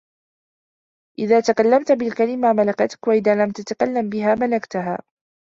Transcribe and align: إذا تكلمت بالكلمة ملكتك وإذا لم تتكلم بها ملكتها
إذا 1.19 1.39
تكلمت 1.39 1.91
بالكلمة 1.91 2.53
ملكتك 2.53 3.07
وإذا 3.07 3.35
لم 3.45 3.51
تتكلم 3.51 4.09
بها 4.09 4.35
ملكتها 4.35 4.99